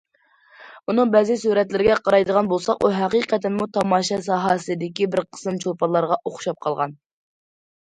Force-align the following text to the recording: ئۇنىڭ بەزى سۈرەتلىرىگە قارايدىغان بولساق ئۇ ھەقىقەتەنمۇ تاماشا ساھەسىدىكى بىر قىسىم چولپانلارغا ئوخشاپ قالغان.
ئۇنىڭ 0.93 1.11
بەزى 1.15 1.35
سۈرەتلىرىگە 1.41 1.97
قارايدىغان 2.07 2.49
بولساق 2.53 2.81
ئۇ 2.81 2.91
ھەقىقەتەنمۇ 2.95 3.69
تاماشا 3.79 4.19
ساھەسىدىكى 4.31 5.09
بىر 5.15 5.25
قىسىم 5.31 5.63
چولپانلارغا 5.67 6.21
ئوخشاپ 6.25 6.61
قالغان. 6.69 7.01